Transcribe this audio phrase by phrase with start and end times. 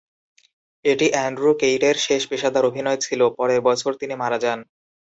[0.85, 4.59] এটি অ্যান্ড্রু কেইরের শেষ পেশাদার অভিনয় ছিল; পরের বছর তিনি মারা যান।